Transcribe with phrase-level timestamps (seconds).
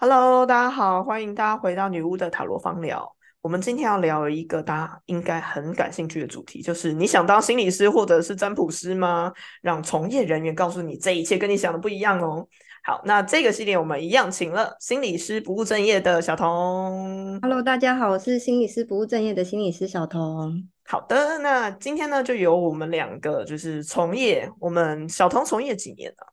[0.00, 3.16] Hello，大家好，欢迎大家回到女巫的塔罗方聊。
[3.40, 9.32] 我们今天要聊一个大家应该很感兴趣的主题，就是你想当心理师或者是占卜师吗？
[9.60, 12.46] 让从业人员告诉你这一切跟你想的不一样哦。
[12.84, 17.40] 好，那这个系列我们一样请了心理师不务正业的小童。
[17.42, 20.68] Hello，大家好，我是心理师不务正业的心理师小童。
[20.84, 26.32] 好的，那今天呢就由我们两个就是从业，我们小童从业几年了？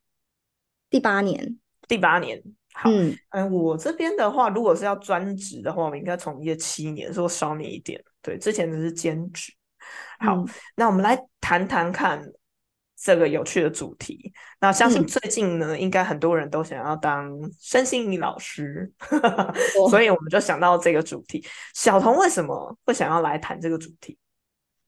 [0.87, 1.57] 第八年，
[1.87, 2.43] 第八年。
[2.77, 8.03] 好，嗯，嗯，我这边的话，如果是要专职的话，我们应该从业七年，说少你一点。
[8.21, 9.53] 对，之前只是兼职。
[10.19, 12.21] 好，嗯那我们来谈谈看
[12.99, 14.33] 这个有趣的主题。
[14.59, 18.91] 那相信嗯最近呢，应该很多人都想要当身心灵老师，
[19.79, 21.45] 我所以我们就想到这个主题。
[21.73, 24.17] 小童为什么会想要来谈这个主题？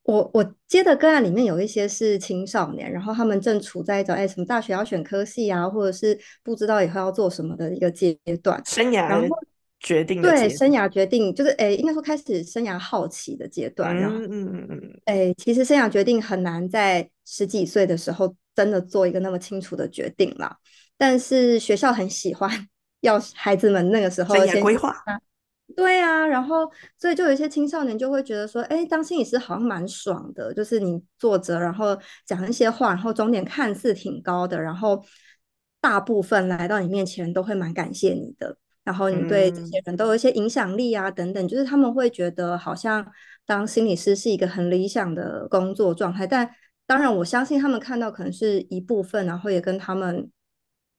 [0.08, 9.30] 我我接的个案里面有一些是青少年，然后他们正处在一种哎什么大学要选科系啊，或者是不知道以后要做什么的一个阶段，生涯然后涯
[9.82, 20.56] 决定对生涯决定就是哎应该说开始生涯好奇的阶段，然后嗯嗯嗯嗯，哎其实生涯决定很难在十几岁的时候真的做一个那么清楚的决定啦，
[20.98, 22.50] 但是学校很喜欢
[23.02, 24.96] 要孩子们那个时候生涯先规划。
[25.76, 35.04] 对啊，然后所以就有一些青少年就会觉得说，哎，当心理师好像蛮爽的，就是你坐着，然后讲一些话，然后终点看似挺高的，然后
[35.80, 43.06] 大部分来到你面前都会蛮感谢你的，然后你对这些嗯人都有一些影响力啊，等等，就是他们会觉得好像
[43.46, 46.50] 当心理师是一个很理想的工作状态，但
[46.88, 50.32] 当然我相信他们看到可能是一部分，然后也跟他们。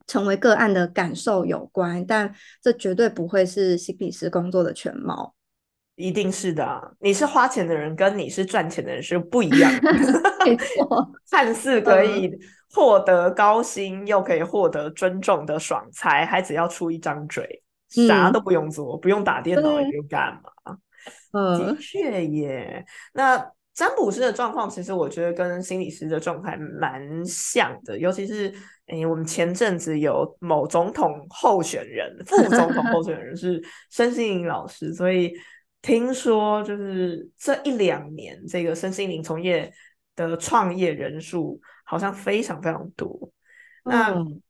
[0.09, 5.37] 成为个案的感受有关，但这绝对不会是心理师工作的全貌。
[5.95, 6.81] 一定是的啊！
[7.01, 9.92] 你是花钱的人，跟你是赚钱的人是不一样的。
[10.47, 12.31] 没错， 看似可以
[12.73, 20.79] 获得高薪，又可以获得尊重的爽财，还只要出一张嘴，啥嗯都不用做，不用打电脑，也对不用干嘛。
[21.33, 22.86] 嗯的嗯确耶。
[23.13, 28.52] 那占卜师的状况，其实我觉得跟心理师的状态蛮像的，尤其是
[28.86, 33.62] 诶，我们前阵子有某总统候选人、副总统候选人 是
[33.92, 35.33] 身心灵老师，所以
[35.80, 39.72] 听说就是这一两年，这个身心灵从业
[40.17, 43.30] 的创业人数好像非常非常多。
[43.84, 44.42] 那嗯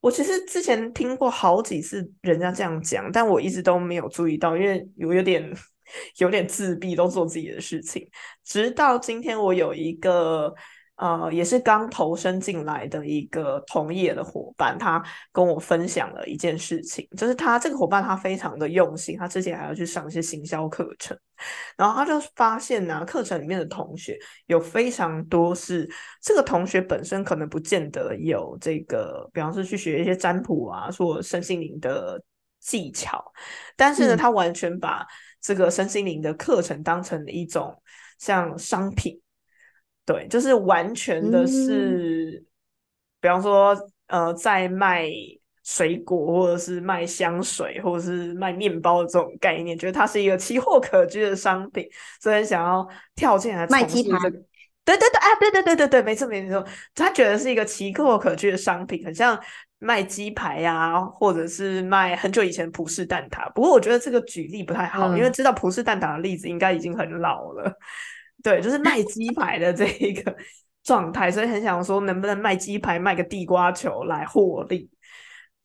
[0.00, 5.50] 我其实之前听过好几次人家这样讲，但我一直都没有注意到，因为我有点
[6.18, 8.08] 有点自闭，都做自己的事情。
[8.44, 10.54] 直到今天，我有一个
[10.96, 15.02] 呃，也是刚投身进来的一个同业的伙伴，他
[15.32, 21.18] 跟我分享了一件事情，就是他这个伙伴他非常的用心，他之前还要去上一些行销课程，
[21.76, 24.16] 然后他就发现呢、课程里面的同学
[24.46, 25.90] 有非常多是
[26.22, 32.22] 这个同学本身可能不见得有这个，比方说去学一些占卜啊，说身心灵的
[32.60, 33.20] 技巧，
[33.74, 35.04] 但是呢，嗯他完全把
[35.44, 37.80] 这个身心灵的课程当成一种
[38.18, 39.20] 像商品，
[40.04, 42.44] 对，就是完全的嗯是，
[43.20, 45.08] 比方说呃，在卖。
[45.66, 51.88] 水果，或者是卖香水，或者是卖面包的这种概念，觉得它是一个奇货可居的商品，
[52.20, 53.82] 所以想要跳进来卖。
[54.84, 56.64] 对对对，啊，对对对对对，没错没错，
[56.94, 59.38] 他觉得是一个奇货可居的商品，很像
[59.78, 63.50] 卖鸡排呀、或者是卖很久以前葡式蛋挞。
[63.54, 67.72] 不过我觉得这个举例不太好，因为嗯知道葡式蛋挞的例子应该已经很老了。
[68.42, 70.36] 对，就是卖鸡排的这一个
[70.82, 74.90] 状态，所以很想说能不能卖鸡排卖个地瓜球来获利。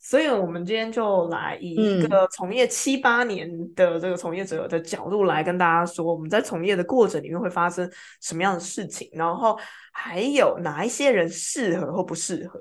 [0.10, 7.88] 所以，我们今天就来以一嗯个从业七八年的这个从业者的角度来跟大家说，我们在从业的过程里面会发生
[8.20, 9.56] 什么样的事情，然后
[9.94, 12.60] 还有哪一些人适合或不适合。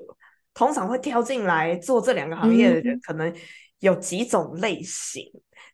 [0.53, 3.33] 通常会挑进来做这两个行业的人，嗯可能
[3.79, 5.23] 有几种类型，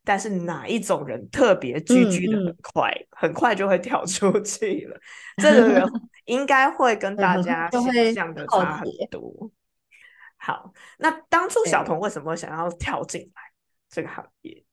[0.06, 4.98] 但是哪一种人特别聚居的嗯很快，很快就会跳出去了。
[5.44, 5.86] 这个
[6.24, 9.52] 应该会跟大家想象的差很多。
[10.38, 13.42] 好，那当初小对童为什么想要跳进来
[13.90, 14.64] 这个行业？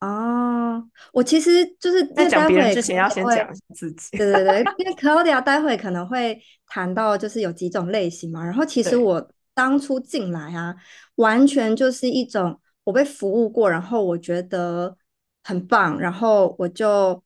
[0.00, 4.16] 哦，我其实就是因在讲别人之前要先讲自己。
[4.18, 10.74] 对对对，因为 Claudia 待会可能会谈到就是有几种类型嘛，然后其实我当初进来啊，
[11.14, 14.94] 完全就是一种我被服务过，然后我觉得
[15.42, 17.22] 很棒，然后我就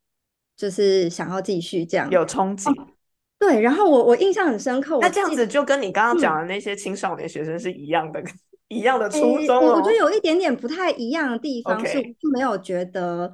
[0.57, 2.09] 就是想要继续这样。
[2.11, 2.73] 有憧憬，
[3.39, 8.23] 对，然后我我印象很深刻，那这样子就跟你刚刚讲嗯的那些青少年学生是一样的，
[8.69, 9.97] 一样的初衷哦我我觉得。
[9.97, 13.33] 有一点点不太一样的地方是，我没有觉得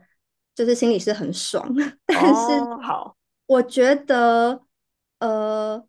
[0.54, 1.66] 就是心里是很爽，
[2.06, 3.16] 但是哦，好，
[3.46, 4.60] 我觉得
[5.20, 5.82] 呃，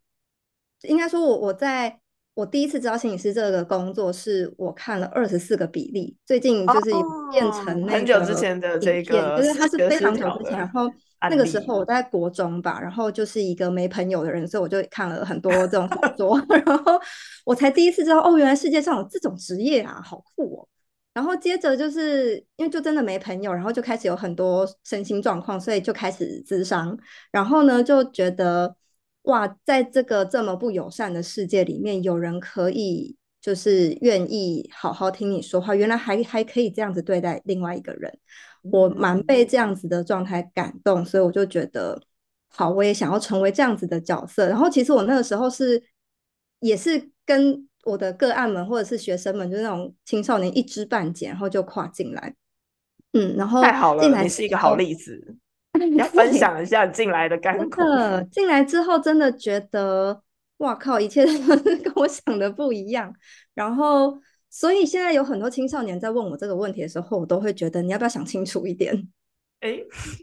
[0.83, 1.99] 应该说我我在
[2.35, 7.01] 我第一次知道心理师这个工作，是我看了二十四个比例，最近就是有
[7.31, 10.91] 变成那个很久之前的这个，就是它是非常久之前，然后
[11.29, 16.99] 那个时候我在国中吧，然后就是一个没朋友的人，所以我就看了很多这种小说， 然后
[17.45, 20.67] 我才第一次知道，哦，原来世界上有这种职业啊，好酷哦！
[21.13, 26.97] 然后接着就是因为就真的没朋友，然后就开始有很多身心状况，所以就开始咨商，
[27.31, 28.75] 然后呢就觉得。
[29.25, 38.17] 哇，在这个这么不友善的世界里面，有人可以就是愿意好好听你说话，原来还还可以这样子对待另外一个人，
[38.71, 41.99] 我蛮被这样子的状态感动，所以我就觉得
[42.47, 44.47] 好，我也想要成为这样子的角色。
[44.47, 45.83] 然后其实我那个时候是
[46.59, 52.35] 也是跟我的个案们或者是学生们，就是那种青少年一知半解，然后就跨进来，
[53.13, 55.35] 嗯，然后太好了，你是一个好例子。
[55.97, 57.81] 要分享一下进来的感苦。
[58.31, 60.21] 进来之后真的觉得，
[60.57, 63.13] 哇靠，一切都是跟我想的不一样。
[63.53, 64.17] 然后，
[64.49, 69.07] 所以现在有很多青少年在问我这个问题的时候，我都会觉得你要不要想清楚一点？
[69.61, 69.79] 哎，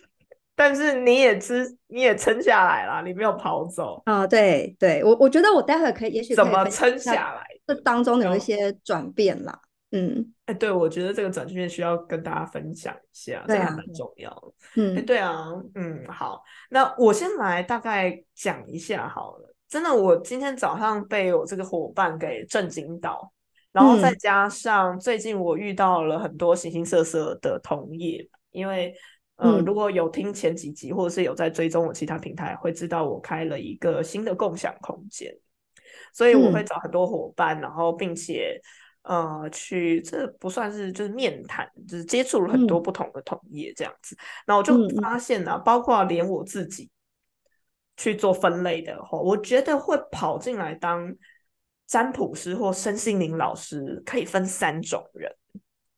[0.57, 4.27] 但是你也吃，你也撑下来了，你没有跑走啊？
[4.27, 7.47] 对，对我我觉得我待会可以，也许怎么撑下来？
[7.67, 9.59] 这当中有一些转变啦。
[9.95, 14.53] 嗯，哎，对，我觉得这个转变需要跟大家分享一下，这还蛮重要的。
[14.77, 19.55] 嗯，对啊，嗯，好，那我先来大概讲一下好了。
[19.69, 23.31] 真的，我今天早上被我这个伙伴给震惊到，
[23.71, 28.95] 然后再加上最近我遇到了很多形形色色的同业，因为，
[29.37, 35.31] 呃，如果有听前几集或者是有在追踪我其他平台，会知道我开了一个新的共享空间，
[36.15, 38.59] 所以我会找很多伙伴，然后并且。
[39.03, 44.17] 呃，去这不算是就是面谈，就是接触了很多不同的同业这样子，
[44.47, 46.89] 然后我就发现呢，包括连我自己
[47.97, 51.13] 去做分类的话，我觉得会跑进来当
[51.87, 55.35] 占卜师或身心灵老师，可以分三种人，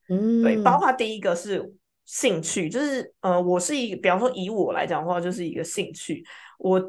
[0.08, 1.74] 嗯，对，包括第一个是
[2.06, 6.24] 兴趣，就是呃，我是一个，比方说以我来讲的话，就是一个兴趣，
[6.58, 6.82] 我。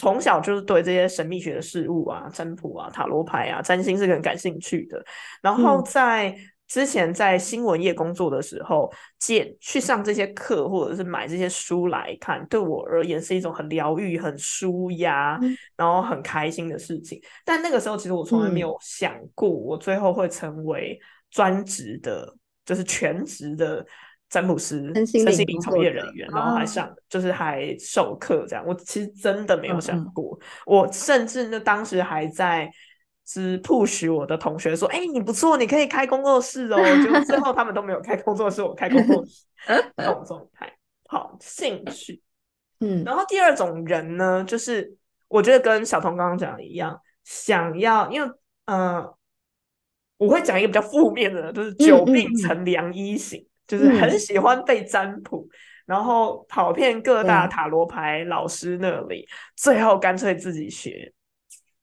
[0.00, 5.04] 从小就是对这些神秘学的事物啊、占卜啊、塔罗牌啊、占星是很感兴趣的。
[5.42, 6.34] 然后在
[6.66, 15.38] 之前在新闻业工作的时候，借去上这些课或者是买这些书来看，对我而言是一种很疗愈、很舒压，
[15.76, 17.20] 然后很开心的事情。
[17.44, 20.98] 但那个时候，其实我从来没有想过，我最后会成为
[21.30, 23.84] 专职的，就是全职的。
[24.30, 28.64] 詹姆斯，身心灵从业人员，然后还上，就是还授课这样。
[28.64, 32.70] 我其实真的没有想过，我甚至那当时还在
[33.26, 39.44] 是 push 我的同学说：“哎，你不错，你可以开工作室哦。”结果最后他们都没有开工作室，我开工作室
[39.96, 40.72] 这种状态。
[41.08, 42.22] 好，兴趣，
[42.78, 43.02] 嗯。
[43.04, 44.96] 然后第二种人呢，就是
[45.26, 48.30] 我觉得跟小童刚刚讲的一样，想要，因为
[48.66, 49.12] 呃，
[50.18, 53.44] 我会讲一个比较负面的，就是久病成良医型。
[53.70, 55.48] 就是很喜欢被占卜，
[55.86, 59.24] 然后跑遍各大塔罗牌老师那里，
[59.54, 61.12] 最后干脆自己学。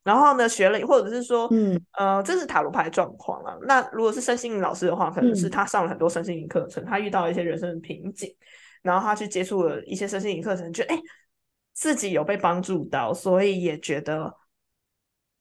[0.03, 3.57] 然后呢，学了或者是说，嗯呃，这是塔罗牌状况了。
[3.61, 8.29] 那如果是身心灵老师的话，可能是他上了很多身心灵课程，他遇到一些人生的瓶颈，
[8.81, 10.99] 然后他去接触了一些身心灵课程，觉得哎，
[11.73, 14.35] 自己有被帮助到，所以也觉得。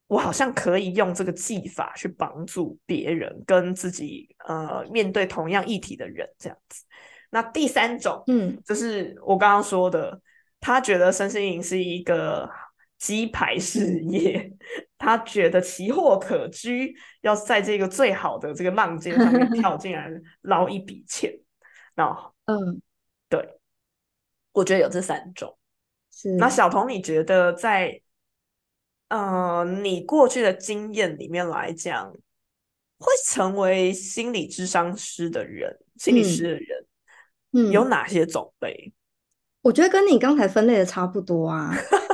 [0.09, 6.85] 我好像可以用这个技法去帮助别人，跟自己呃面对同样议题的人这样子。
[7.31, 10.21] 那第三种，嗯，就是我刚刚说的，
[10.61, 12.49] 他觉得身心灵是一个
[12.99, 14.49] 鸡排事业，
[14.97, 20.09] 他觉得奇货可居，要在这个最好的这个浪尖上面跳进来
[20.43, 21.33] 捞一笔钱。
[21.97, 22.05] 那
[22.45, 22.81] 嗯，
[23.29, 23.59] 对，
[24.53, 25.59] 我觉得有这三种。
[26.13, 28.01] 是那小童，你觉得在？
[29.09, 32.13] 呃，你过去的经验里面来讲，
[32.99, 36.87] 会成为心理智商师的人，心理师的人，
[37.53, 38.93] 嗯，有哪些种类？
[39.63, 41.73] 我觉得跟你刚才分类的差不多啊。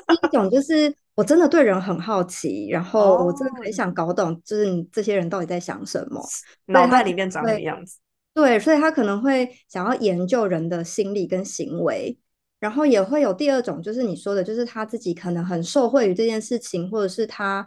[0.08, 6.22] 第一种就是我真的对人很好奇，然 后我真的很想搞懂，就是你这些人到底在想什么，
[6.66, 7.98] 脑袋里面长什么样子？
[8.34, 12.18] 对，所以他可能会想要研究人的心理跟行为。
[12.62, 17.66] 然后也会有第二种，就是你说的，就是他自己可能很受惠于这件事情，或者是他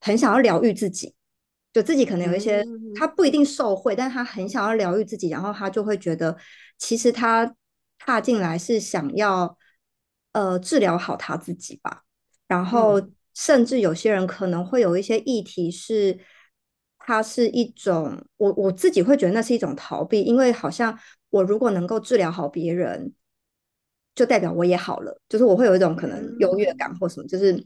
[0.00, 1.12] 很想要疗愈自己，
[1.72, 6.36] 就自己可能有一些，他不一定受惠，但他很想要疗愈自己，然后他就会觉得，
[6.78, 7.56] 其实他
[7.98, 9.58] 踏进来是想要
[10.30, 12.04] 呃治疗好他自己吧。
[12.46, 13.02] 然后
[13.34, 16.16] 甚至有些人可能会有一些议题是，
[17.00, 20.96] 它是一种，我我自己会觉得那是一种逃避，因为好像
[21.30, 23.12] 我如果能够治疗好别人。
[24.16, 27.64] 就代表我也好了，就是我会有一种可能优越感或什么，就是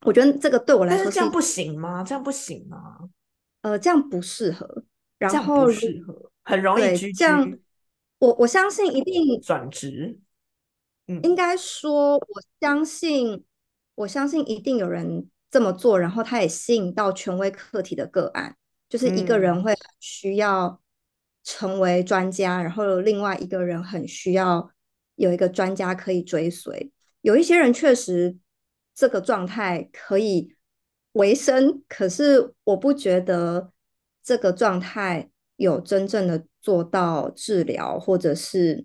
[0.00, 2.02] 我觉得这个对我来说这样不行吗？
[2.02, 2.98] 这样不行吗？
[3.60, 4.82] 呃，这样不适合。
[5.18, 7.48] 然后不适合，很容易这样
[8.18, 10.18] 我我相信一定转职。
[11.06, 13.44] 嗯应该说，我相信，
[13.94, 18.56] 我相信一定有人这么做，然后他也吸引到权威课题的个案，
[18.88, 20.80] 就是一个人嗯会需要
[21.44, 24.70] 成为专家，然后另外一个人很需要
[25.16, 26.92] 有一个专家可以追随。
[27.20, 28.36] 有一些人确实
[28.94, 30.54] 这个状态可以
[31.12, 33.70] 维生，可是我不觉得
[34.22, 38.84] 这个状态有真正的做到治疗，或者是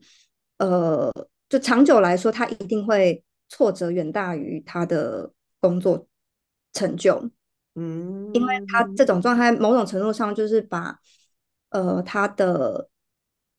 [0.58, 1.12] 呃，
[1.50, 6.08] 就长久来说，他一定会挫折远大于他的工作
[6.74, 7.30] 成就。
[7.76, 11.00] 嗯因为他这嗯，种状态，某种程度上就是把
[11.70, 12.90] 呃他的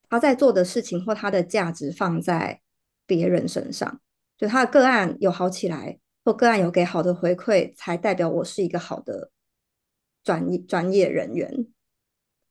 [0.09, 2.61] 他在做的事情或他的价值放在
[3.07, 4.01] 别人身上，
[4.37, 9.31] 就他的个案有好起来，或个案有给好的回馈，才代表我是一个好的
[10.25, 11.67] 专业专业人员。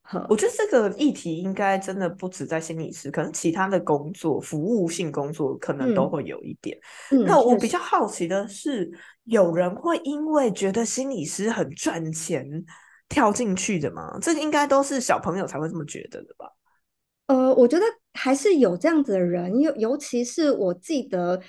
[0.02, 6.78] 呵，我觉得这个议题应该真的不止在心理师，可能其他的工作、服务性工作可能都嗯会有一点。
[7.10, 8.90] 嗯，那我，比较好奇的是，
[9.24, 12.46] 有人会因为觉得心理师很赚钱
[13.06, 14.18] 跳进去的吗？
[14.22, 16.50] 这个应该都是小朋友才会这么觉得的吧？
[17.28, 21.40] 呃，我觉得还是有这样子的人，尤尤其是我记得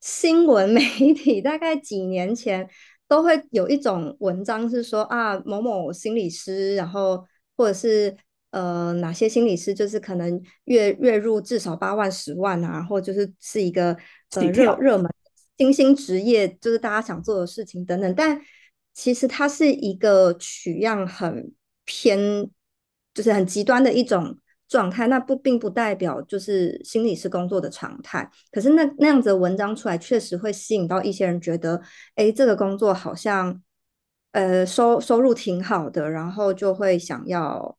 [0.00, 0.80] 新闻 媒
[1.12, 2.68] 体大概几年前
[3.08, 7.24] 都会有一种文章是说啊，某某心理师，然后
[7.56, 8.14] 或者是
[8.50, 13.96] 呃哪些心理师，就是可能月月入至少八万、十万啊，或就是是一个
[14.32, 15.10] 呃热跳，热门
[15.56, 18.14] 新兴职业，就是大家想做的事情等等。
[18.14, 18.38] 但
[18.92, 21.52] 其实它是一个取样很
[21.86, 22.18] 偏，
[23.14, 25.06] 就是很极端的一种状态。
[25.06, 28.30] 那不并不代表就是心理师工作的常态。
[28.50, 31.80] 可是那那样子的文章出来，确实会吸引到一些人觉得，
[32.14, 33.62] 哎，这个工作好像
[34.32, 37.76] 呃收收入挺好的，然后就会想要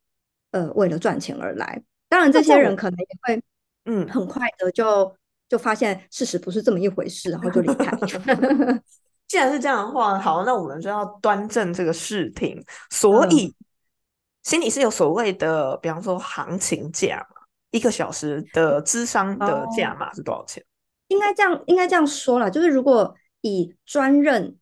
[0.52, 1.84] 呃为了赚钱而来。
[2.10, 3.44] 当然，这些人可能也会
[3.86, 4.08] 嗯。
[4.08, 5.16] 很快的就
[5.50, 7.92] 就发现事实不是这么一回事，然后就离开。
[9.28, 12.64] 既然是这样的话，好，那我们就要端正这个视听。
[12.90, 13.54] 所嗯，以，
[14.48, 20.64] 心理是有所谓的，比方说行情价嘛，一个小时的智商的价哦，码是多少钱？
[21.10, 24.56] 应该这样，应该这样说啦，就是如果以专任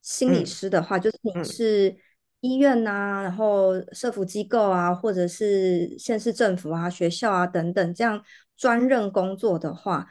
[0.00, 0.46] 心理嗯。
[0.46, 1.96] 师的话，就是你嗯，是
[2.38, 8.22] 医院呐、然后社福机构啊，或者是县市政府啊、学校啊等等这样
[8.56, 10.06] 专任工作的话，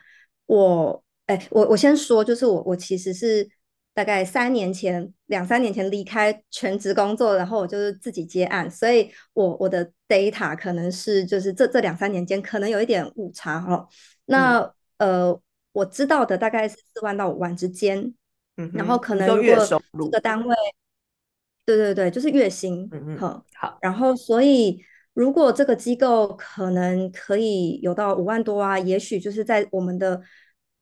[0.48, 3.50] 我，哎，我我先说，就是我我其实是
[3.94, 13.76] 大概三年前、两三年前离开全职工作，然后我就是自己接案，所以我我的 data 可能是就是这这两三年间可能有一点误差哈。
[13.76, 13.88] 嗯。
[14.28, 15.42] 那呃，
[15.74, 18.14] 我知道的大概是四万到五万之间，
[18.58, 20.56] 嗯然后可能如果这个单位，
[21.66, 24.80] 对对对，就是月薪，嗯嗯，好，好，然后所以
[25.14, 30.22] 如果这个机构可能可以有到五万多啊，也许就是在我们的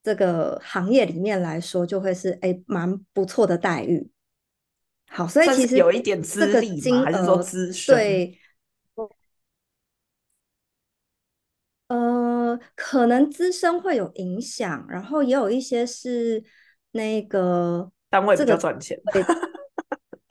[0.01, 4.09] 这个行业里面来说，就会是哎蛮不错的待遇。
[5.09, 7.03] 好，所以其实有一点这个资历吗？
[7.03, 7.95] 还是说资深？
[7.95, 8.39] 对
[11.87, 16.43] 呃，可能资深会有影响，然后也有一些是
[16.91, 18.95] 那个单位比这个较赚钱。
[19.11, 19.23] 对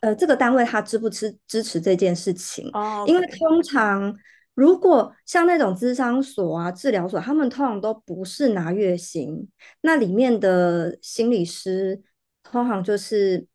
[0.01, 4.17] 呃这个单位他支不支支持这件事情，哦因为通常
[4.59, 9.49] 如果像那种咨商所啊、治疗所，他们通常都不是拿月薪，
[9.83, 12.03] 那里面的心理师
[12.43, 13.47] 通常就是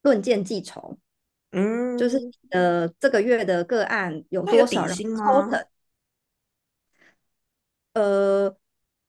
[0.00, 0.96] 论件计酬，
[1.50, 2.16] 嗯就是
[2.52, 5.42] 嗯，呃这个月的个案有多少，然后底薪吗？
[5.42, 5.66] 抽成。
[7.92, 8.56] 呃，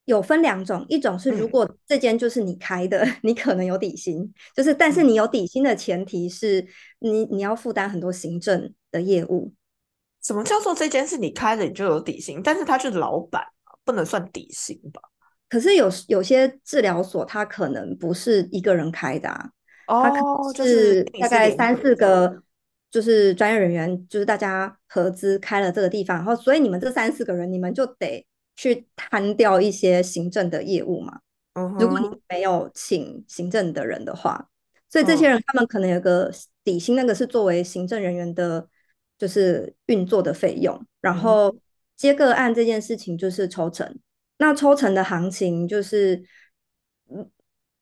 [0.03, 6.67] 有分两种，一种是如嗯果这间就是你开的， 你可能有底薪，就是但是嗯，你有底薪的前提是
[6.99, 9.53] 你你要负担很多行政的业务。
[10.25, 14.99] 什么叫做这间是你开的，你就有底薪，但是他是老板嘛不能算底薪吧？
[15.47, 19.51] 可是有有些治疗所，他可能不是一个人开的啊，
[19.85, 21.79] 它可能哦，就是是大概三。
[21.79, 22.41] 四个，
[22.89, 31.19] 就是专业人员，就是大家合资开了这个地方，然后所以你们这三四个人，你们就得去摊掉一些行政的业务嘛。
[31.53, 34.49] 嗯如果你哼，没有请行政的人的话，
[34.89, 36.31] 所以这些嗯人他们可能有个
[36.63, 38.67] 底薪，那个是作为行政人员的，
[39.17, 40.79] 就是运作的费用。
[41.01, 41.55] 然后
[41.95, 43.97] 接个案这件事情就是抽成，
[44.37, 46.23] 那抽成的行情就是
[47.09, 47.29] 嗯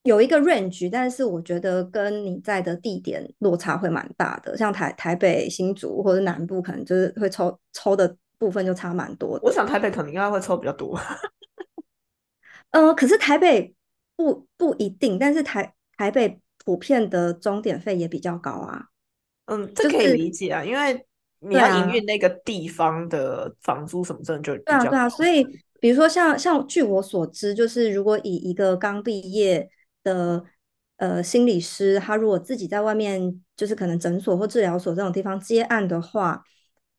[0.04, 9.46] 有一个 range，但是我觉得跟你在的地点落差会蛮大的，像台台北、新竹或者南部，可能就是会抽抽的部分就差蛮多的。
[9.46, 11.00] 我想台北可能应该会抽比较多。
[12.72, 13.74] 呃，可是台北
[14.18, 18.88] 不不一定，但是台台北普遍的钟点费也比较高啊。
[19.46, 21.06] 嗯，这可以理解啊，因为
[21.48, 25.10] 你要营运那个地方的房租什么，真的就对啊对啊。
[25.10, 25.44] 所以
[25.80, 29.70] 比如说像像据我所知，就是如果以一个刚毕业
[30.04, 30.44] 的
[30.98, 36.44] 呃心理师，他如果自己在外面就是可能诊所或治疗所这种地方接案的话，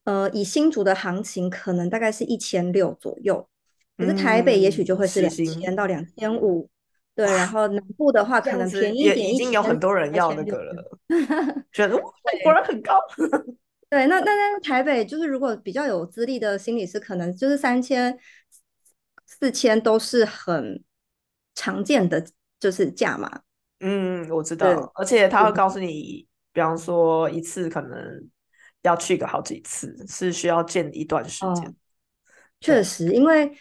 [0.04, 3.48] 呃，以新竹的行情可能大概是一千六左右，
[3.96, 6.68] 可是台北也许就会是两千到两千五。
[7.16, 10.98] 对，然后南部的话可能便宜一点，已经有很多人要那个了，
[11.70, 12.98] 觉得果然很高。
[13.94, 18.18] 对，那那那台北就是如果比较有资历的心理师，可能就是三千、
[19.24, 20.82] 四千都是很
[21.54, 22.26] 常见的，
[22.58, 23.42] 就是价嘛。
[23.80, 28.28] 嗯，我知道，而且他会告诉你，比方说一次可能
[28.82, 31.74] 要去个好几次，是需要见一段时间。
[32.60, 33.52] 确实，因为。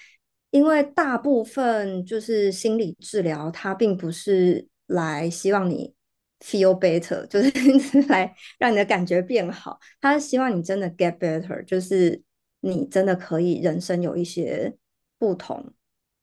[0.53, 5.95] 因为大部分就是心理治疗，它并不是来希望你
[6.43, 9.79] feel better， 就是来让你的感觉变好。
[10.01, 12.21] 他是希望你真的 get better，就是
[12.59, 14.75] 你真的可以人生有一些
[15.17, 15.73] 不同。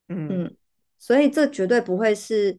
[0.08, 0.54] 嗯，
[0.98, 2.58] 所以这绝对不会是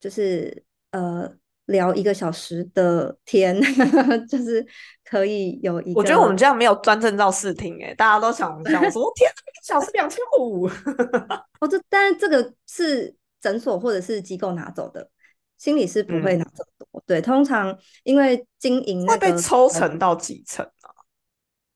[0.00, 1.36] 就是呃。
[1.66, 3.58] 聊一个小时的天，
[4.28, 4.66] 就是
[5.04, 5.94] 可以有一。
[5.94, 10.66] 我觉得我们这样没有专证到试听，哎，大家都想想说， 天，一个小时两千五。
[11.60, 15.08] 哦，这但是这个是诊所或者是机构拿走的，
[15.62, 17.04] 心理师不会拿这么多。
[17.06, 20.90] 对，通常因为经营会被抽成到几成啊？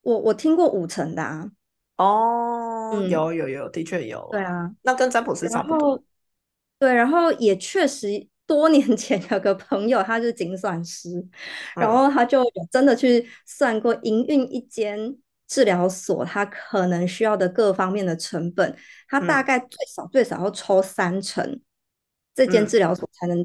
[0.01, 1.49] 我我听过五成的啊。
[1.99, 4.27] 哦，有有有，的确有。
[4.33, 6.03] 对啊，那跟占卜师差不多。
[6.81, 8.27] 对，然后也确实。
[8.49, 11.11] 多年 前有个朋友，他是精算师，
[11.75, 18.77] 然后他就真的去算过营运一间治疗所，他可能需要的各方面的成本，
[19.09, 21.61] 他大概最少最少要抽三成，
[22.37, 23.45] 这间治疗所才能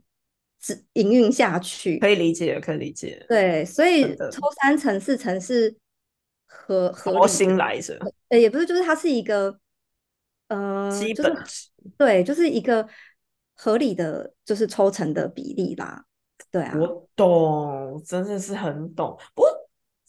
[0.93, 1.97] 营营运下去。
[1.99, 3.25] 可以理解，可以理解。
[3.27, 5.75] 对，所以抽三成四成是
[6.45, 7.99] 合合心来着。
[8.29, 9.57] 呃，也不是，就是它是一个
[10.47, 11.35] 呃，基本
[11.97, 12.87] 对，就是一个。
[13.53, 16.03] 合理的就是抽成的比例啦，
[16.50, 19.15] 对啊，我懂，真的是很懂。
[19.35, 19.51] 不过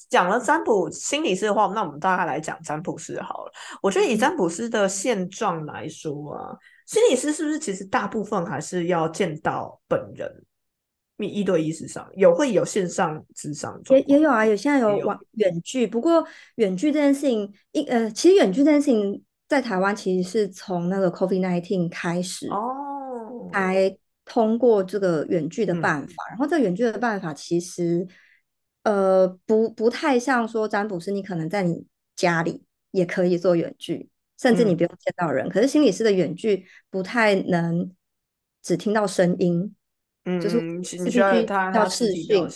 [0.09, 3.53] 讲了占卜心理师的话，那我们大概来讲占卜师好了。
[3.83, 10.45] 我觉得以占卜师的现状来说啊，心理师是不是其实大部分还是要见到本人，
[11.17, 23.51] 你一对一时上有会有线上智商，也也有啊，有现在有网远距，不过远距这件事情，一呃，其实远距这件事情在台湾其实是从那个 COVID nineteen 开始哦。
[23.53, 28.07] 才通过这个远距的办法，然后这远距的办法其实，
[28.85, 31.85] 呃，不不太像说占卜师，你可能在你
[32.17, 34.09] 家里也可以做远距，
[34.43, 35.49] 甚至你不用见到人。
[35.49, 37.91] 可是心理师的远距不太能
[38.63, 39.75] 只听到声音，
[40.25, 42.47] 嗯，就是必须要视讯，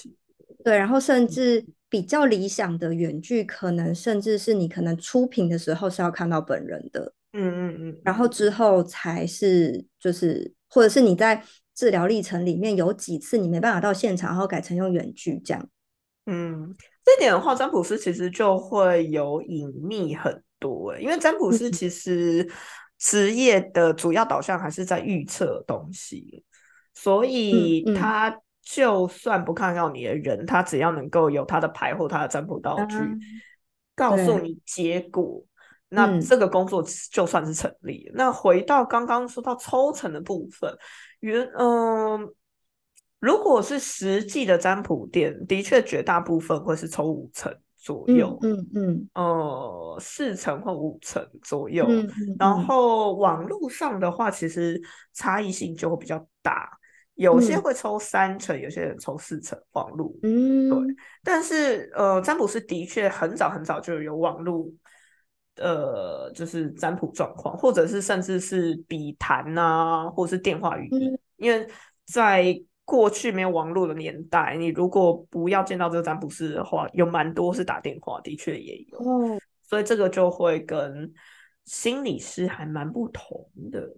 [0.64, 10.52] 对，然后甚至比较理想的远距，可能甚至是你可能出品的时候是要看到本人的，嗯嗯嗯，然后之后才是就是。
[10.68, 11.42] 或者是你在
[11.76, 15.70] 治疗历程里面有几次你没办法到现场，然后改成用远距这样。
[16.26, 22.48] 嗯，这点的话，占卜师其实就会有隐秘很多，因为占卜师 其实
[22.98, 26.44] 职业的主要导向还是在预测东西，
[26.94, 32.96] 所以他就算不看到你的人，他只要能够有他的牌或他的占卜道具，
[33.94, 35.44] 告诉你结果。
[35.88, 38.10] 那这个工作就算是成立。
[38.12, 40.76] 那回到刚刚说到抽成的部分，
[41.20, 42.28] 原嗯，
[43.20, 51.86] 如果是实际的占卜店，的确绝大部分会是抽五成左右，嗯嗯，呃，四成或五成左右。
[52.36, 54.80] 然后网络上的话，其实
[55.12, 56.68] 差异性就会比较大，
[57.14, 59.56] 有些会抽三成，有些人抽四成。
[59.70, 60.96] 网络，嗯，对。
[61.22, 64.68] 但是呃，占卜师的确很早很早就有网络。
[65.58, 71.18] 呃，就是占卜状况，或者是甚至是笔谈啊，或者是电话语音。
[71.36, 71.66] 因为
[72.04, 78.98] 在过去没有网络的年代，你如果不要见到这个占卜师的话，有蛮多是打电话，的确也有。
[79.00, 81.12] 哦，所以这个就会跟
[81.66, 83.92] 心理师还蛮不同的。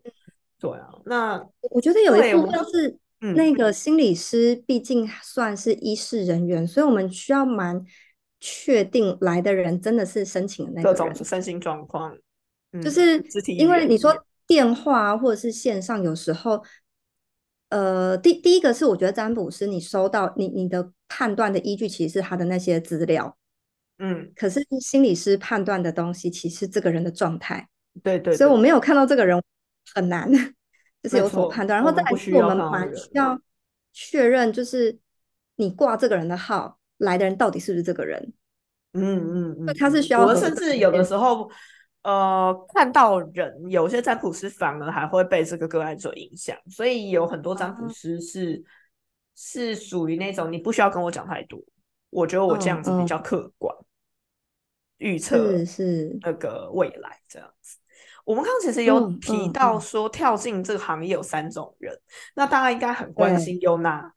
[0.59, 2.99] 对啊，那我觉得有一部分是
[3.35, 7.85] 那个心理师，毕竟算是医事人员，所以我们需要蛮。
[8.41, 12.17] 确定来的人真的是申请的那个各种身心状况，
[12.81, 16.63] 就是因为你说电话或者是线上，有时候，
[17.71, 23.37] 呃，第第一个是我觉得占卜师你收到你你的判断的依据其实是他的那些资料，
[23.99, 27.69] 嗯，可是心理师判断的东西其实这个人的状态，
[28.03, 29.43] 对对，所以我没有看到这个人
[29.95, 30.33] 很难，
[31.03, 33.39] 就是有所判断，然后再来是我们蛮需要。
[33.93, 34.97] 确认，就是
[35.57, 38.33] 你挂这个人的号来的人到底是不是这个人？
[38.93, 40.23] 嗯嗯嗯，他是需要。
[40.23, 41.51] 我们甚至有的时候，
[42.03, 48.63] 呃，看到人，有些占卜师反而还会被这个个案所影响，所以有很多占卜师是
[49.35, 51.61] 是属于那种你不需要跟我讲太多，
[52.11, 53.75] 我觉得我这样子比较客观，
[54.99, 57.77] 预测是那个未来这样子。
[58.25, 61.99] 我们刚刚其实有提到说，跳进这个行业有三种人，
[62.35, 64.13] 那大家应该很关心有哪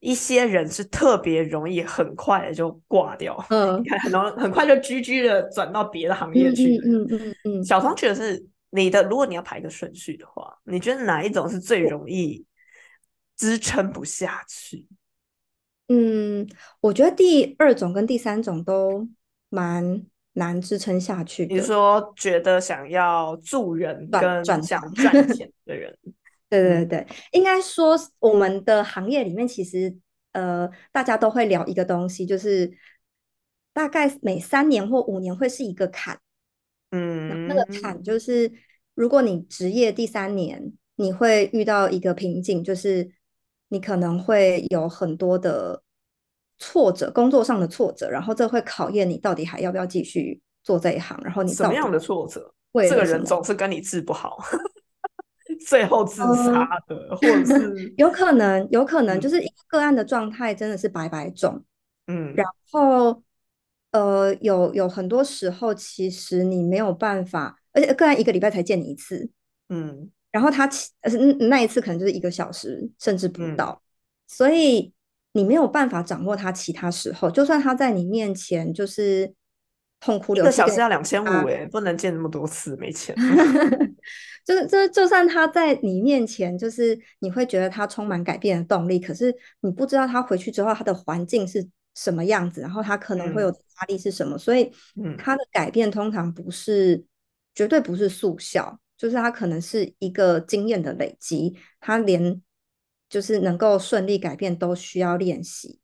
[0.00, 6.76] 一些人是特别容易很快的就挂掉，嗯，很容很快就居居的转到别的行业去。
[6.84, 7.64] 嗯嗯嗯。
[7.64, 12.44] 小芳觉得是你的，如果你要排个顺序的话，你觉得哪一种是最容易
[13.36, 14.86] 支撑不下去？
[15.88, 16.48] 嗯，
[16.80, 19.08] 我觉得第二种跟第三种都
[19.48, 20.04] 蛮。
[20.34, 21.44] 难支撑下去。
[21.44, 24.62] 你说觉得想要助人跟想
[24.94, 25.92] 赚钱 的人，
[26.50, 29.96] 对对对，应该说我们的行业里面，其实
[30.32, 32.70] 呃，大家都会聊一个东西，就是
[33.72, 36.20] 大概每三年或五年会是一个坎。
[36.90, 38.52] 嗯，那个坎就是
[38.94, 43.10] 如果你职业第三年，你会遇到一个瓶颈，就是
[43.68, 45.82] 你可能会有很多的。
[46.62, 51.18] 挫折，工作上的挫折，然后这会考验你到底还要不要继续做这一行。
[51.24, 52.54] 然后你什么样的挫折？
[52.86, 54.36] 这个人总是跟你治不好，
[55.66, 61.62] 最后自杀的，或者是 有可能，有可能就是一个个案的状态真的是百百种。
[62.06, 63.22] 嗯，然后
[63.92, 69.30] 呃，有有很多时候其实你没有办法，而且个案一个礼拜才见你一次。
[69.68, 70.68] 嗯，然后他
[71.02, 71.12] 呃
[71.48, 73.82] 那一次可能就是一个小时，甚至不到，
[74.26, 74.92] 所以。
[75.32, 79.32] 你没有办法掌握他其他时候，就算他在你面前就是
[80.00, 83.14] 痛哭流涕，一个小时要两千五哎，不能见那么多次，没钱。
[84.44, 94.72] 就是就就算他在你面前，就是你会觉得他充满改变的动力，可是你不知道他回去之后他的环境是什么样子，然后他可能会有压力是什么，所以
[95.18, 97.04] 他的改变通常不是
[97.54, 102.42] 绝对不是速效，就是他可能是一个经验的累积，他连。
[103.10, 105.80] 就是能够顺利改变都需要练习，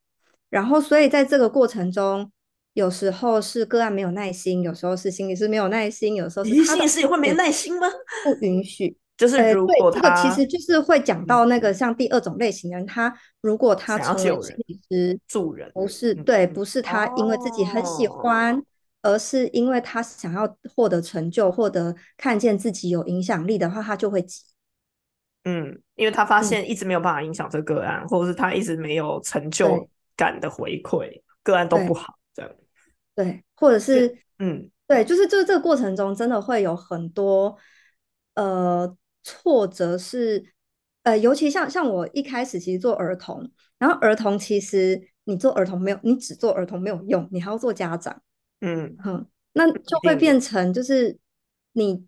[0.49, 2.31] 然后所以在这个过程中，
[2.77, 7.87] 有时候是个案没有耐心，有时候是心理师没有耐心，有时候是心理师也会没耐心吗？
[8.23, 13.11] 不允许，就是如果他其实就是会讲到那个像第二种类型的人，他
[13.41, 18.61] 如果他成为心理师助人，不是对，不是他因为自己很喜欢，
[19.01, 24.43] 而是因为他想要获得成就，获得看见自己有影响力的话，他就会急。
[25.45, 32.51] 嗯，因为他发现一直没有办法影响这个案，或者是他一直没有成就感的回馈，个案都不好，这样。
[33.17, 37.57] 对，或者是嗯，对，就是就是这个过程中真的会有很多
[38.35, 40.53] 呃挫折，是
[41.01, 48.21] 呃，尤其像像我一开始其实做儿童，然后儿童其实你做儿童没有，你只做儿童没有用，你还要做家长，
[48.61, 51.17] 嗯哼，那就会变成就是
[51.73, 52.05] 你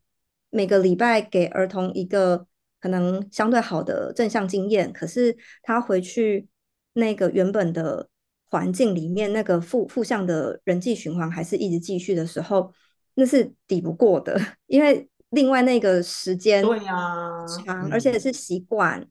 [0.52, 2.45] 每个礼拜给儿童一个。
[2.82, 6.48] 可能相对好的正向经验，可是他回去
[6.93, 8.08] 那个原本的
[8.50, 12.74] 环境里面，那个负负向的人际循环还是一直继续的时候，
[13.16, 14.40] 那是抵不过的。
[14.68, 19.08] 因为另外那个时间对呀长，而且是习惯，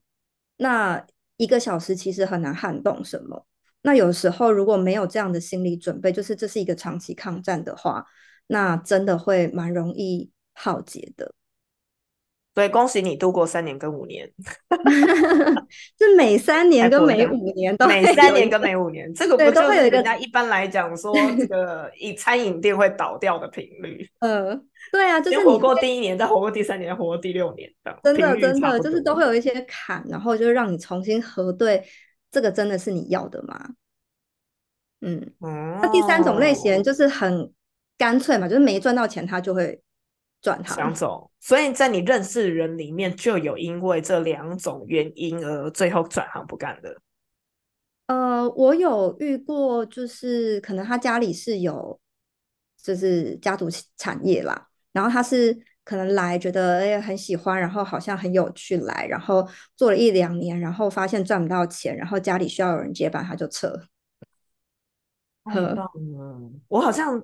[0.57, 1.05] 那
[1.37, 3.45] 一个小时其实很难撼动什么。
[3.81, 8.05] 那有时候如果没有这样的心理准备，就是这是一个长期抗战的话，
[8.47, 11.33] 那真的会蛮容易耗竭的。
[12.59, 14.29] 所以恭喜你度过三年跟五年，
[15.97, 24.05] 是每三年跟每五年都每三年跟每五年，这个不就是人家一般来讲说 这个以餐饮店会倒掉的频率？
[24.19, 27.71] 嗯，对啊，就是活过第一年，再活过第三年，活过第六年，
[28.03, 31.81] 真的真的就是都会有一些坎，然后就让你重新核对
[32.29, 33.69] 这个真的是你要的吗？
[34.99, 35.31] 嗯，
[35.81, 37.53] 那第三种类型就是很
[37.97, 39.81] 干脆嘛，就是没赚到钱他就会。
[40.41, 47.01] 转行想走，所以在你认识的人里面就有因为这两种原因而最后转行不干的。
[48.07, 51.99] 呃，我有遇过，就是可能他家里是有，
[52.81, 63.73] 就是家族产业啦，然后他是可能来觉得哎很喜欢，然后好像很有趣来，然后做了一两年，然后发现赚不到钱，然后家里需要有人接班，他就撤。
[65.45, 66.51] 很棒了！
[66.67, 67.23] 我好像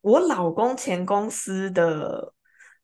[0.00, 2.32] 我老公前公司的。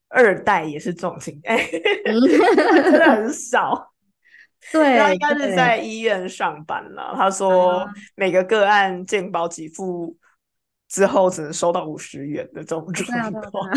[0.09, 1.69] 二代也是重型，哎，
[2.05, 3.92] 真的很少。
[4.73, 7.14] 对，他应该是在医院上班了。
[7.16, 10.16] 他说每个个案健保给付
[10.88, 13.71] 之后只能收到五十元的这种状况。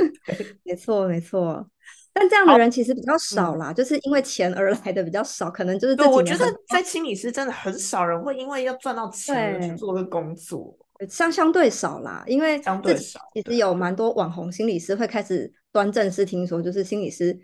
[0.62, 1.66] 没错，没错。
[2.12, 6.06] 但这样的人其实比较少啦，就是因为钱而来的比较少，可能就是对。
[6.06, 10.74] 我觉得在心理师真的很少人会因为要赚到钱去做个工作，
[11.08, 12.24] 相相对少啦。
[12.26, 17.38] 因为相对少，其实有蛮多网红心理师会开始端正，是听说就是心理师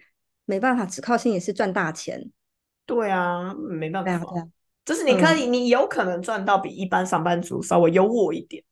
[0.44, 2.30] 没办法只靠心理师赚大钱。
[2.86, 4.26] 对啊，没办法，
[4.84, 8.62] 就是你可以，你有可能赚到比一般上班族稍微优渥一点。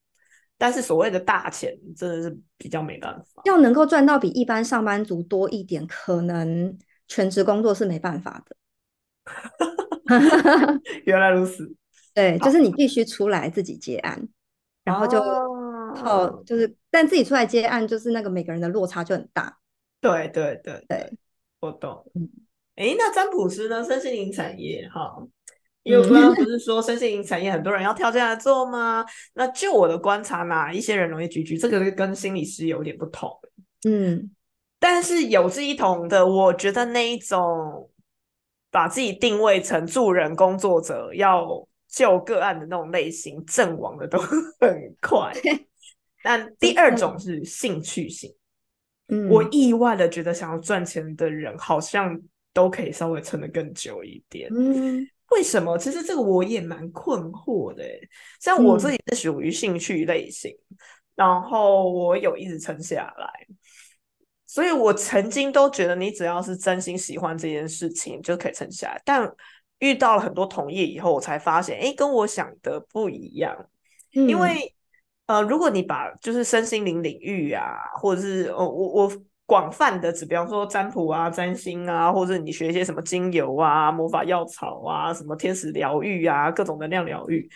[0.58, 6.76] 但是所谓的大钱真的是比较没办法，要能够赚到比一般上班族多一点，可能
[7.08, 8.56] 全职工作是没办法的。
[11.06, 11.72] 原来如此，
[12.12, 14.28] 对，就是你必须出来自己接案，
[14.84, 15.20] 然后就
[15.94, 19.58] 靠就是，但自己出来接案，就是那个每个人的落差就很大。
[20.00, 21.12] 对对对对，
[21.60, 22.04] 我懂。
[22.14, 22.28] 嗯，
[22.76, 23.84] 哎，那占卜师呢？
[23.84, 25.16] 身心灵产业哈。
[25.82, 29.04] 因为刚刚 不是说身心灵产业很多人要跳进来做吗？
[29.32, 31.56] 那就我的观察，哪一些人容易聚聚？
[31.56, 33.30] 这个跟心理师有点不同。
[33.88, 34.30] 嗯，
[34.78, 37.90] 但是有志一同的，我觉得那一种
[38.70, 44.18] 把自己定位成助人工作者，要救个案的那种类型，阵亡的都
[44.60, 45.32] 很快。
[46.22, 48.34] 但第二种是兴趣性。
[49.08, 52.18] 嗯，我意外的觉得，想要赚钱的人好像
[52.52, 54.48] 都可以稍微撑得更久一点。
[54.54, 55.06] 嗯。
[55.30, 55.78] 为什么？
[55.78, 57.84] 其实这个我也蛮困惑的。
[58.40, 60.52] 像我自己是属于兴趣类型，
[61.14, 63.30] 然后我有一直撑下来，
[64.44, 69.00] 所以我曾经都觉得你只要是真心喜欢这件事情就可以撑下来。
[69.04, 69.22] 但
[69.80, 73.66] 遇到了很多同业以后，我才发现，哎，跟我想的不一样。
[74.12, 74.74] 因为
[75.26, 79.12] 呃，如果你把就是身心灵领域啊，或者是呃，我我。
[79.50, 87.50] 广泛的，指比方说占卜啊、占星啊，或者你学一些什么精油啊、魔法药草啊、什么天使疗愈啊、各种能量疗愈。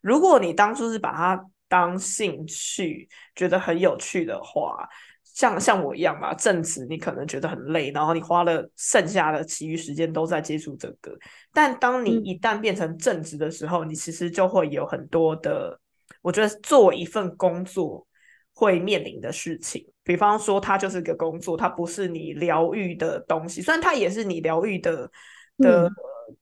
[0.00, 4.88] 如果你当初是把它当兴趣，觉得很有趣的话，
[5.34, 11.16] 像像我一样嘛，正职你可能觉得很累，然后你花了剩下的其余时间都在接触这个。
[11.52, 15.78] 但当你一旦变成正职的时候，你其实就会有很多的，
[16.22, 18.06] 我觉得做一份工作。
[18.52, 23.62] 会面临的事情，比方说，它就是个工作，它不是你疗愈的东西。
[23.62, 25.10] 虽然它也是你疗愈的
[25.56, 25.90] 的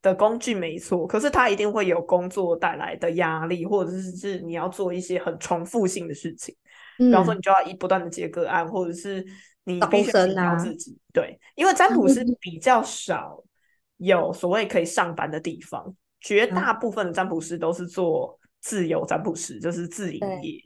[0.02, 6.52] 的工具，没错，可是它一定会有工作带来的压力，或者是是你要做一些很重复性的事情。
[6.98, 9.24] 比方说，你就要一不断的接个案，或者是
[9.64, 13.42] 你必须要自己对，因为占卜师比较少
[13.96, 20.60] 有所谓可以上班的地方，绝大部分的占卜师都是做自由占卜师，就是自营业，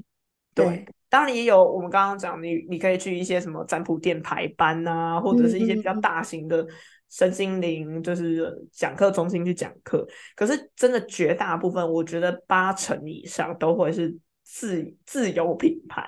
[0.55, 0.85] 对。
[1.09, 6.67] 当然也有，我们刚刚讲，你你可以去一些什么占卜店排班啊，或者是一些比较大型的
[7.11, 10.09] 身心灵，就是讲课中心去讲课。
[10.35, 14.17] 可是真的绝大部分，我觉得八成以上都会是
[14.53, 16.07] 自自有品牌，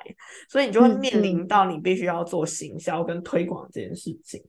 [0.50, 4.42] 所以你就会面临到你必须要做行销跟推广这件事情。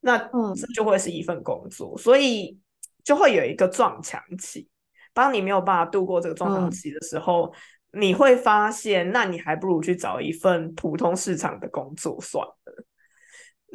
[0.00, 2.58] 那这就会是一份工作，所以
[3.04, 4.66] 就会有一个撞墙期。
[5.14, 7.54] 当你没有办法度过这个撞墙期的时候。
[7.92, 12.84] 你会发现，那你还不如去找一份普通市场的工作算了。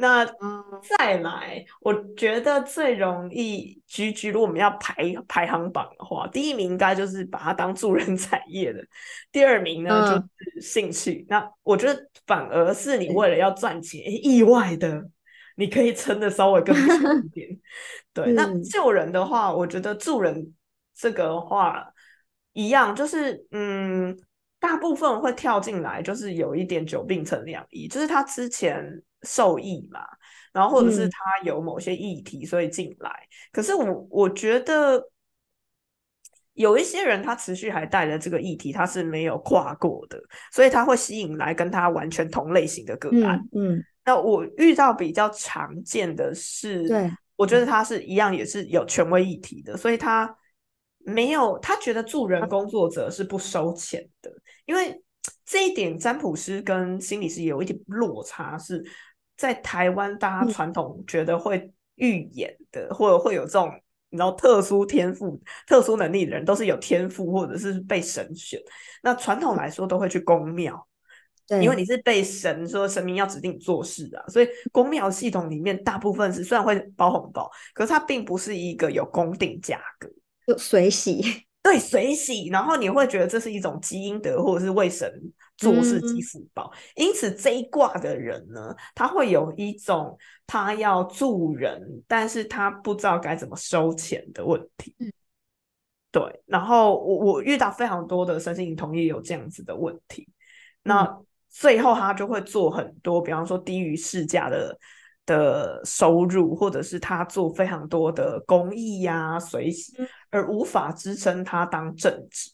[0.02, 0.26] 那
[0.98, 4.96] 再来，我觉得最容易居居，如果我们要排
[5.28, 8.84] 排行榜的话，第一名应该就是把它当助人产业的，
[9.30, 10.16] 第二名呢就
[10.50, 11.24] 是兴趣。
[11.28, 15.08] 那我觉得反而是你为了要赚钱，意外的
[15.54, 17.60] 你可以撑的稍微更久一 点。
[18.12, 20.52] 对，那救人的话，我觉得助人
[20.96, 21.86] 这个话。
[22.54, 24.14] 一样，就是嗯，
[24.60, 28.84] 大部分会跳进来，就是有一点久病成良医，就是他之前
[29.22, 30.00] 受益嘛，
[30.52, 33.10] 然后或者是他有某些议题，所以进来。
[33.52, 35.02] 可是我我觉得
[36.54, 40.20] 有一些人，他持续还带着这个议题，他是没有跨过的，
[40.52, 43.40] 所以他会吸引来跟他完全同类型的个案。
[43.54, 50.36] 嗯，那我遇到比较常见的是，对我觉得他是一样，也是有权威议题的，所以他。
[51.04, 54.30] 没有，他觉得助人工作者是不收钱的，
[54.66, 55.02] 因为
[55.44, 58.80] 这一点占卜师跟心理师有一点落差，是
[59.36, 63.70] 在台湾大家传统觉得会预演的，或者会有这种
[64.10, 68.60] 然后特殊天赋、特殊能力的人，都是有天赋或者是被神选。
[69.02, 70.86] 那传统来说都会去公庙，
[71.46, 80.08] 对，因为你是被神说神明要指定做事啊，所以公庙系统里面大部分是虽然会包红包，可是它并不是一个有公定价格。
[80.46, 81.22] 就水洗，
[81.62, 85.08] 对水洗，然后你会觉得这是一种积阴德，或者是为神
[85.56, 86.72] 做事积福报。
[86.96, 94.94] 因此这一卦的人呢，他会有一种他要助人，但是他不知道该怎么收钱的问题。
[96.10, 100.28] 对，然后我我遇到非常多的身心灵同业有这样子的问题，
[100.82, 101.08] 那
[101.48, 104.76] 最后他就会做很多，比方说低于市价的
[105.24, 109.94] 的收入，或者是他做非常多的公益呀、随喜，
[110.32, 112.50] 而无法支撑他当正职。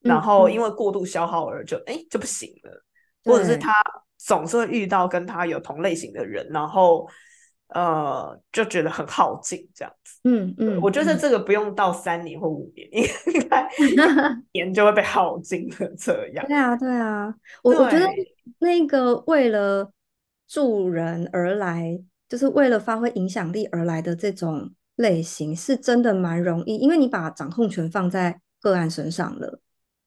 [0.00, 2.84] 然后因为过度消耗而就哎就不行了，
[3.24, 3.72] 或者是他
[4.18, 7.08] 总是会遇到跟他有同类型的人，然后
[7.70, 10.20] 呃就觉得很耗尽这样子。
[10.22, 12.88] 嗯嗯，我觉得这个不用到三年或五年，
[13.34, 13.68] 应该
[14.52, 15.88] 年就会被耗尽了。
[15.98, 16.46] 这样。
[16.46, 18.06] 对啊对啊，我我觉得
[18.60, 19.90] 那个为了
[20.46, 29.60] 助人而来，就是为了发挥影响力而来的这种类型，是真的蛮容易，因为你把掌控权放在个案身上了。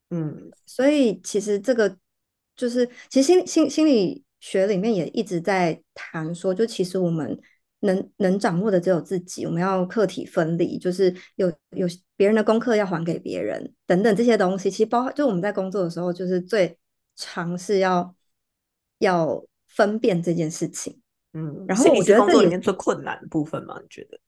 [0.09, 1.95] 嗯，所以其实这个
[2.55, 7.39] 就是，其实心心心理学里面也一直在谈说，就其实我们
[7.81, 16.77] 能能掌握的只有自己，我们要客体分离，就是有有别人的功课要还给别人等等这些东西，其实包括就我们在工作的时候，就是最
[17.15, 18.15] 尝试要
[18.97, 20.99] 要分辨这件事情。
[21.33, 24.19] 嗯，然后我觉得这里面最困难的部分嘛，你觉得？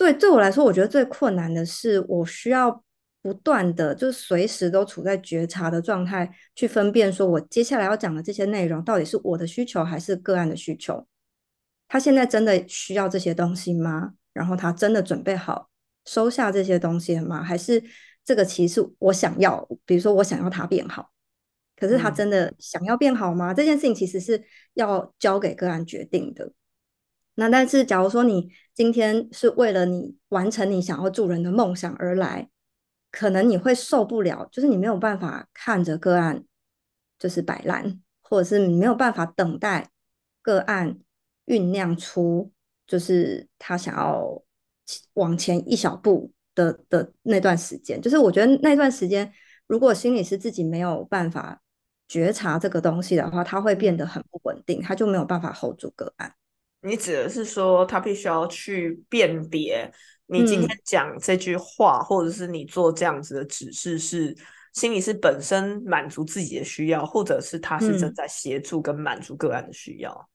[0.00, 2.82] 对，对我来说，我觉得最困难的是我需要。
[3.22, 11.06] 不断的，就是随时都处在觉察的状态，去分辨说，我接下来要讲的这些内容，到底是我的需求还是个案的需求？
[11.86, 14.14] 他现在真的需要这些东西吗？
[14.32, 15.68] 然后他真的准备好
[16.06, 17.42] 收下这些东西了吗？
[17.42, 17.84] 还是
[18.24, 21.10] 这个其实我想要，比如说我想要他变好，
[21.76, 23.52] 可是他真的想要变好吗？
[23.52, 26.50] 这件事情其实是要交给个案决定的。
[27.40, 32.48] 那但是，假如说你今天是为了你完成你想要助人的梦想而来。
[33.12, 36.44] 可能你会受不了，就是你没有办法看着个案
[37.18, 39.90] 就是摆烂，或者是你没有办法等待
[40.42, 40.96] 个案
[41.46, 42.52] 酝酿出
[42.86, 44.40] 就是他想要
[45.14, 48.00] 往前一小步的的那段时间。
[48.00, 49.32] 就是我觉得那段时间，
[49.66, 51.60] 如果心理师自己没有办法
[52.06, 56.32] 觉察这个东西的话，他会变得很不稳定，他就没有办法 hold 住个案。
[56.82, 59.90] 你指的是说，他必须要去辨别。
[60.26, 64.36] 你今天讲这句话，或者是你做这样子的指示，是
[64.72, 70.28] 心理师本身满足自己的需要，或者是他是正在协助跟满足个案的需要，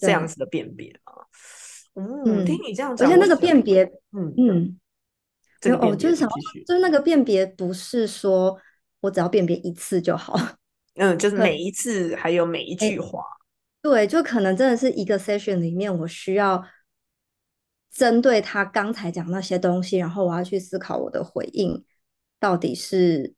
[0.00, 1.12] 这样子的辨别吗？
[1.94, 4.78] 嗯，听你这样讲，而且那个辨别，嗯嗯，
[5.60, 6.28] 就哦，就是想，
[6.64, 8.56] 就是那个辨别，不是说
[9.00, 10.38] 我只要辨别一次就好，
[10.94, 13.20] 嗯，就是每 一次还有每一句话，
[13.82, 16.64] 对，就可能真的是一个 session 里面，我需要。
[17.90, 21.84] 针对他刚才讲那些东西，然后我要去思考我的回应
[22.38, 23.34] 到底是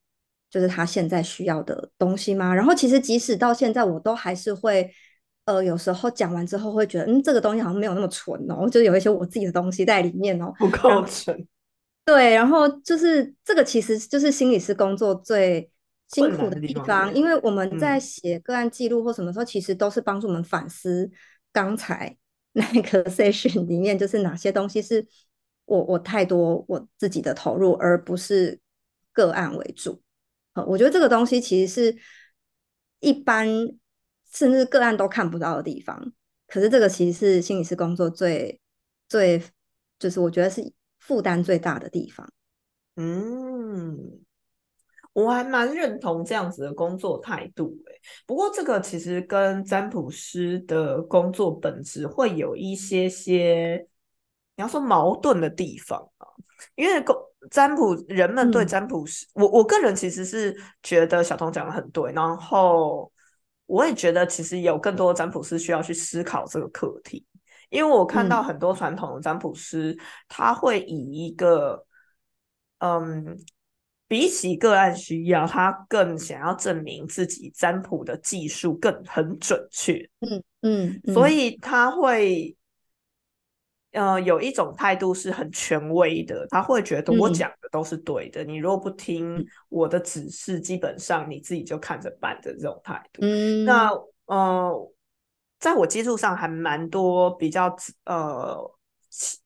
[0.51, 2.55] 就是他现在需要的东西吗？
[2.55, 4.93] 然后其实即使到现在，我都还是会
[5.47, 11.47] 呃有时候讲完之后会觉得，嗯，这个东西好像没有那么纯哦，就有一些我自己的东西在里面哦，不够纯。
[12.05, 15.71] 对，然后就是这个其实就是心理师工作最
[16.11, 21.11] 辛苦的地方，因为我们在写个案记录或什么时候，其实都是帮助我们反思
[21.53, 22.17] 刚才。
[22.53, 25.07] 那个 session 里面就是哪些东西是
[25.67, 28.59] 我我太多我自己的投入，而不是
[29.13, 30.03] 个案为主。
[30.55, 31.97] 呃，我觉得这个东西其实是
[32.99, 33.47] 一般
[34.33, 36.13] 甚至个案都看不到的地方。
[36.49, 38.61] 可是这个其实是心理师工作最
[39.09, 39.41] 最
[40.01, 42.29] 就是我觉得是负担最大的地方。
[42.97, 44.25] 嗯。
[45.13, 53.85] 我还蛮认同这样子的工作态度，诶，不过这个其实跟占卜师的工作本质会有一些些，
[54.57, 56.29] 你要说矛盾的地方啊。
[56.77, 57.05] 因为
[57.51, 63.11] 占卜人们对占卜师，我我个人其实是觉得小童讲的很对，然后
[63.67, 67.27] 我也觉得其实有更多的占卜师需要去思考这个课题，
[67.69, 71.85] 因为我看到很多传统的占卜师，他会以一个
[72.79, 73.37] 嗯。
[74.11, 80.05] 比起个案需要，他更想要证明自己占卜的技术更很准确。
[80.19, 82.57] 嗯嗯，所以他会，
[83.93, 93.21] 呃，有一种态度是很权威的，他会觉得我讲的都是对的，你如果不听我的指示，基本上你自己就看着办的这种态度。
[93.23, 93.93] 嗯，那
[94.27, 94.93] 呃，
[95.61, 97.73] 在我接触上还蛮多比较
[98.07, 98.59] 呃。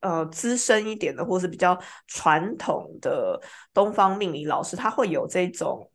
[0.00, 3.40] 呃，资深一点的，或是比较传统的
[3.72, 5.90] 东方命理老师，他会有这种，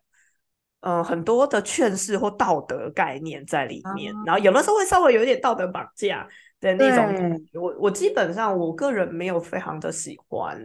[0.79, 6.27] 呃，很多的劝世或道德概念在里面，然后有的时候会稍微有一点道德绑架
[6.59, 7.39] 的那种。
[7.53, 10.59] 我我基本上我个人没有非常的喜欢，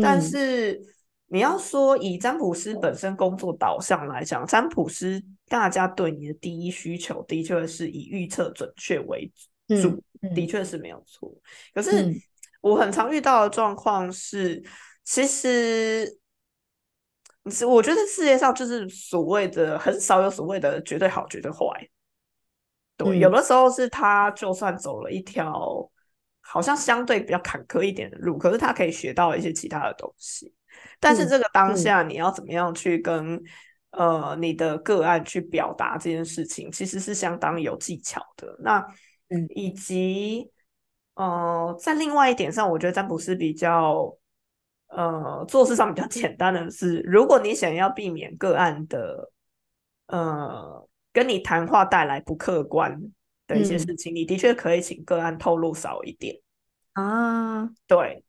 [0.00, 0.80] 但是
[1.26, 9.30] 你要说以占卜师本身工作导向来讲，占卜师大家对你的第一需求的确是以预测准确为
[9.82, 10.02] 主，
[10.34, 11.30] 的确是没有错，
[11.74, 12.18] 可是。
[12.66, 14.62] 我很常遇到的状况是，
[15.04, 16.18] 其实
[17.50, 21.66] 是我觉得世界上就是所谓的很少有所谓的绝对好、绝对坏。
[22.96, 25.88] 对，有的时候是他就算走了一条
[26.40, 30.52] 好像相对比较坎坷一点的路，可是他可以学到一些其他的东西。
[30.98, 33.40] 但是这个当下你要怎么样去跟
[33.90, 38.56] 呃你的个案去表达这件事情，其实是相当有技巧的。
[38.60, 38.80] 那
[39.28, 40.50] 嗯，以及
[41.16, 44.16] 呃，在另外一点上，我觉得占卜师比较
[44.88, 49.30] 呃做事上比较 简单的是，如果你想要避免个案的
[50.06, 50.88] 呃。
[51.12, 53.00] 跟你谈话带来不客观
[53.46, 56.38] 的一些事情，你的确可以请个案透露少一点
[56.92, 57.64] 啊。
[57.86, 58.22] 对，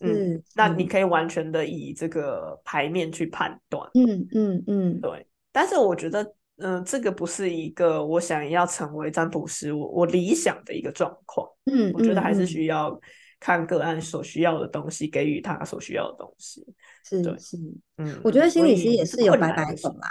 [0.00, 3.88] 嗯，那你可以完全的以这个牌面去判断。
[3.94, 5.24] 嗯嗯嗯，对。
[5.52, 11.46] 但是我觉得，嗯，这个不是一个我想要成为占卜师我我理想的一个状况。
[11.66, 12.98] 嗯，我觉得还是需要
[13.38, 16.64] 看个案所需要的东西，给予他所需要的东西。
[17.04, 17.56] 是是，
[17.98, 20.08] 嗯，我觉得心理师也是有白白种啊。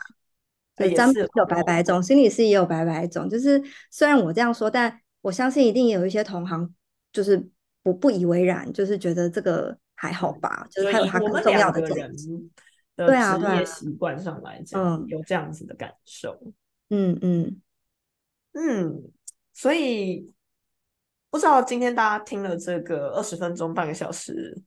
[0.96, 3.30] 占卜有百百种，心理师也有百百种。
[3.30, 6.74] 就是虽然我这样说，但我相信一定有一些同行
[7.14, 7.48] 就是
[7.84, 10.66] 不不以为然，就是觉得这个还好吧。
[10.72, 12.12] 就是还有他更重要的人
[13.08, 16.38] 对啊，职业习惯上来讲，有这样子的感受。
[16.90, 17.62] 嗯嗯
[18.54, 19.04] 嗯，
[19.54, 20.34] 所以
[21.30, 24.62] 不知道今天大家听了这个二十分钟、半个小时。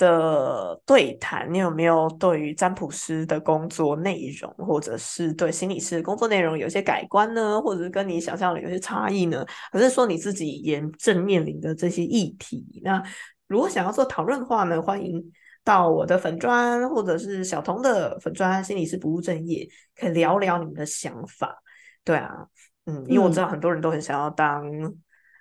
[0.00, 7.60] 的对谈，你有没有对于占卜师的工作内容，或者是对心理师的工作内容有些改观呢？
[7.60, 9.44] 或者是跟你想象的有些差异呢？
[9.70, 12.80] 还是说你自己也正面临的这些议题？
[12.82, 13.02] 那
[13.46, 15.22] 如果想要做讨论的话呢，欢迎
[15.64, 21.62] 到我的粉砖，或者是小童的粉砖，心理师不务正业，可以聊聊你们的想法。
[22.04, 22.46] 对啊，
[22.86, 24.64] 嗯，因为我知道很多人都很想要当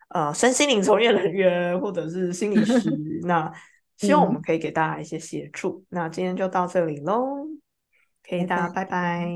[0.10, 2.90] 呃身心灵从业人员，或者是心理师，
[3.24, 3.52] 那。
[4.00, 5.84] 希望我们可以给大家一些协助。
[5.90, 7.46] 那今天就到这里喽，
[8.24, 9.28] 可以大家拜拜。